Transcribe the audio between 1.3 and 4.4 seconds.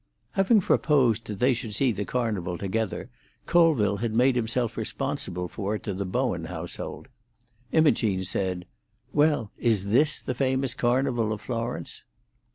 they should see the Carnival together, Colville had made